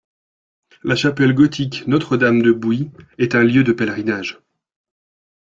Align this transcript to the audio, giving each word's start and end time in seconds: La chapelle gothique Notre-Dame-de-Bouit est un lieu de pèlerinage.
La 0.83 0.95
chapelle 0.95 1.35
gothique 1.35 1.85
Notre-Dame-de-Bouit 1.85 2.89
est 3.19 3.35
un 3.35 3.43
lieu 3.43 3.63
de 3.63 3.71
pèlerinage. 3.71 4.39